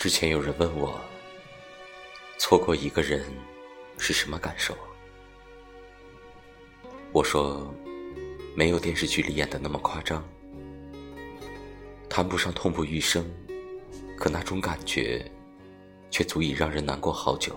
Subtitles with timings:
[0.00, 0.98] 之前有人问我，
[2.38, 3.22] 错过一个人
[3.98, 4.74] 是什么感受？
[7.12, 7.70] 我说，
[8.56, 10.26] 没有电视剧里演的那么夸张，
[12.08, 13.30] 谈不上痛不欲生，
[14.16, 15.30] 可那种感觉，
[16.10, 17.54] 却足以让人难过好久。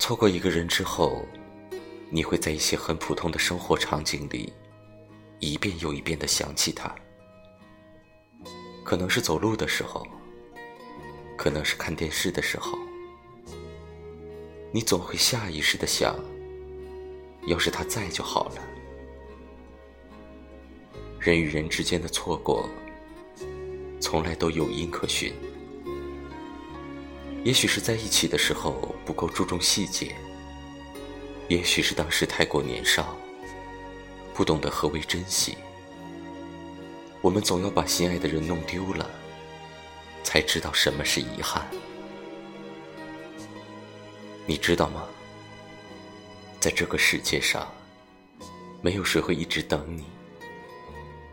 [0.00, 1.24] 错过一个人之后，
[2.10, 4.52] 你会在一些很普通的生活场景里，
[5.38, 6.92] 一遍又一遍的想起他。
[8.84, 10.06] 可能是走路的时候，
[11.36, 12.78] 可能是看电视的时候，
[14.70, 16.14] 你总会下意识的想：
[17.46, 18.56] 要是他在就好了。
[21.18, 22.68] 人与人之间的错过，
[23.98, 25.32] 从来都有因可循。
[27.42, 30.14] 也许是在一起的时候不够注重细节，
[31.48, 33.16] 也许是当时太过年少，
[34.34, 35.56] 不懂得何为珍惜。
[37.24, 39.10] 我们总要把心爱的人弄丢了，
[40.22, 41.66] 才知道什么是遗憾。
[44.44, 45.06] 你知道吗？
[46.60, 47.66] 在这个世界上，
[48.82, 50.04] 没有谁会一直等你。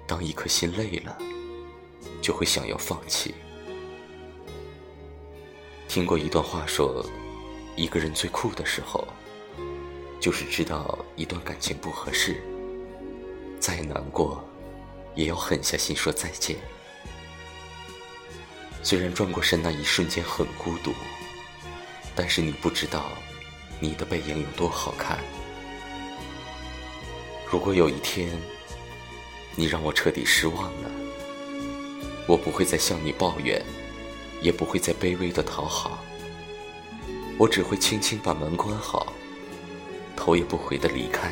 [0.07, 1.17] 当一颗心累了，
[2.21, 3.35] 就会想要放弃。
[5.89, 7.05] 听过一段话说，
[7.75, 9.05] 一个人最酷的时候，
[10.21, 12.41] 就是知道一段感情不合适，
[13.59, 14.41] 再难过。
[15.15, 16.57] 也要狠下心说再见。
[18.83, 20.91] 虽然转过身那一瞬间很孤独，
[22.15, 23.11] 但是你不知道，
[23.79, 25.19] 你的背影有多好看。
[27.49, 28.29] 如果有一天，
[29.55, 30.89] 你让我彻底失望了，
[32.27, 33.63] 我不会再向你抱怨，
[34.41, 36.03] 也不会再卑微的讨好，
[37.37, 39.13] 我只会轻轻把门关好，
[40.15, 41.31] 头也不回的离开。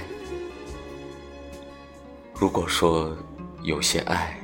[2.36, 3.18] 如果说，
[3.62, 4.40] 有些爱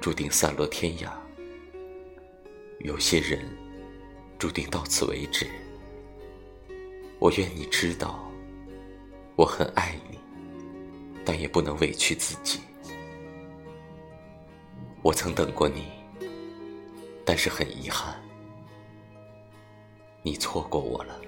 [0.00, 1.10] 注定散落天涯，
[2.78, 3.40] 有些人
[4.38, 5.48] 注定到此为止。
[7.18, 8.30] 我愿你知道，
[9.34, 10.18] 我很爱你，
[11.24, 12.60] 但也不能委屈自己。
[15.02, 15.88] 我曾等过你，
[17.24, 18.14] 但是很遗憾，
[20.22, 21.20] 你错过我了。